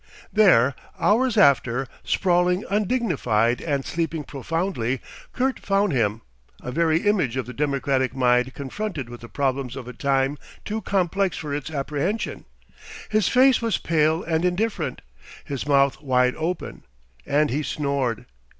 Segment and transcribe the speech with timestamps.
[0.33, 4.99] There, hours after, sprawling undignified and sleeping profoundly,
[5.31, 6.21] Kurt found him,
[6.59, 10.81] a very image of the democratic mind confronted with the problems of a time too
[10.81, 12.45] complex for its apprehension.
[13.09, 15.03] His face was pale and indifferent,
[15.45, 16.83] his mouth wide open,
[17.27, 18.25] and he snored.